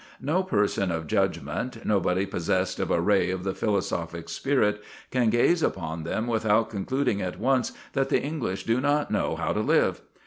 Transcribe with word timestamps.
No 0.19 0.41
person 0.41 0.89
of 0.89 1.05
judgment, 1.05 1.85
nobody 1.85 2.25
possessed 2.25 2.79
of 2.79 2.89
a 2.89 2.99
ray 2.99 3.29
of 3.29 3.43
the 3.43 3.53
philosophic 3.53 4.29
spirit, 4.29 4.81
can 5.11 5.29
gaze 5.29 5.61
upon 5.61 6.05
them 6.05 6.25
without 6.25 6.71
concluding 6.71 7.21
at 7.21 7.37
once 7.39 7.71
that 7.93 8.09
the 8.09 8.19
English 8.19 8.63
do 8.65 8.81
not 8.81 9.11
know 9.11 9.35
how 9.35 9.53
to 9.53 9.59
live. 9.61 10.01